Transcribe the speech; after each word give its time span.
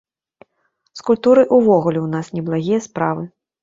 З 1.01 1.05
культурай 1.11 1.47
увогуле 1.59 1.99
ў 2.05 2.17
нас 2.19 2.35
неблагія 2.41 2.79
справы. 2.91 3.33